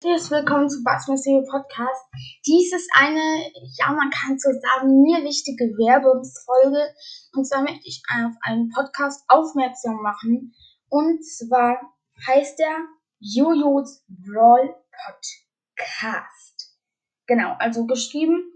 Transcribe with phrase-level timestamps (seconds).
[0.00, 2.04] Herzlich willkommen zu Basmas Podcast.
[2.46, 6.94] Dies ist eine, ja, man kann so sagen, mir wichtige Werbungsfolge.
[7.32, 10.54] Und zwar möchte ich auf einen Podcast aufmerksam machen.
[10.88, 11.80] Und zwar
[12.28, 12.76] heißt der
[13.18, 14.72] Jojos Brawl
[15.04, 16.78] Podcast.
[17.26, 18.52] Genau, also geschrieben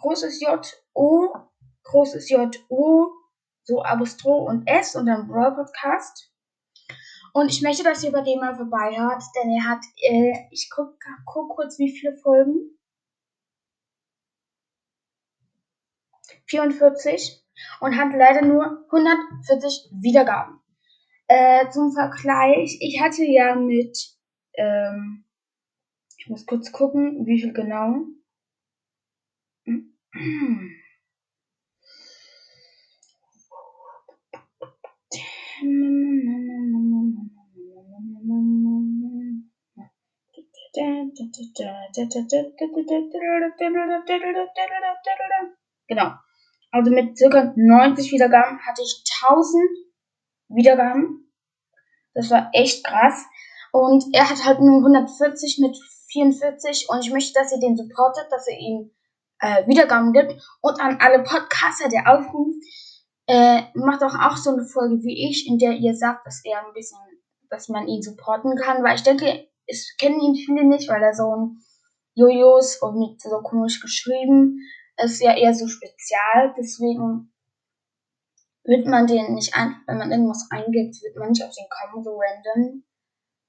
[0.00, 1.28] großes J O,
[1.82, 3.08] großes J O,
[3.64, 6.33] so Apostro und S und dann Brawl Podcast.
[7.36, 10.96] Und ich möchte, dass ihr bei dem mal vorbeihört, denn er hat, äh, ich guck,
[11.24, 12.78] guck kurz, wie viele Folgen.
[16.46, 17.44] 44
[17.80, 20.60] und hat leider nur 140 Wiedergaben.
[21.26, 23.98] Äh, zum Vergleich, ich hatte ja mit,
[24.52, 25.24] ähm,
[26.16, 28.04] ich muss kurz gucken, wie viel genau.
[45.88, 46.12] Genau.
[46.70, 49.62] Also mit circa 90 Wiedergaben hatte ich 1000
[50.48, 51.32] Wiedergaben.
[52.14, 53.24] Das war echt krass.
[53.72, 55.76] Und er hat halt nur 140 mit
[56.12, 58.90] 44 und ich möchte, dass ihr den supportet, dass ihr ihm
[59.40, 62.62] äh, Wiedergaben gibt und an alle Podcaster, der aufruft,
[63.26, 66.64] äh, macht auch, auch so eine Folge wie ich, in der ihr sagt, dass er
[66.64, 66.98] ein bisschen,
[67.50, 71.14] dass man ihn supporten kann, weil ich denke, ich kenne ihn viele nicht, weil er
[71.14, 71.58] so ein
[72.14, 74.60] Jojos und mit so komisch geschrieben
[74.96, 77.32] ist ja eher so spezial, deswegen
[78.64, 82.02] wird man den nicht ein, wenn man irgendwas eingibt, wird man nicht auf den kommen,
[82.02, 82.84] so random.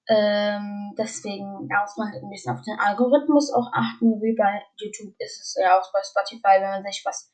[0.08, 4.62] Ähm, deswegen da muss man halt ein bisschen auf den Algorithmus auch achten, wie bei
[4.78, 7.32] YouTube ist es ja auch bei Spotify, wenn man sich was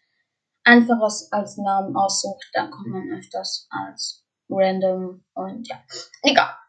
[0.63, 5.83] einfaches als Namen aussucht, dann kommt man öfters als random und ja,
[6.23, 6.60] egal.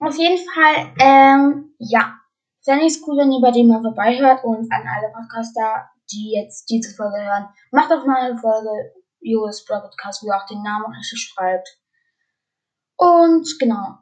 [0.00, 2.14] Auf jeden Fall, ähm, ja.
[2.60, 6.70] Ich es cool, wenn ihr bei dem mal vorbeihört und an alle Podcaster, die jetzt
[6.70, 8.70] diese Folge hören, macht auch mal eine Folge
[9.26, 11.68] US Podcast, wo ihr auch den Namen richtig schreibt.
[12.96, 13.98] Und genau.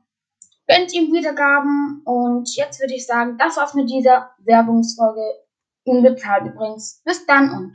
[0.68, 5.22] Gönnt ihm Wiedergaben und jetzt würde ich sagen, das war's mit dieser Werbungsfolge.
[5.84, 7.02] Unbezahlt übrigens.
[7.04, 7.70] Bis dann und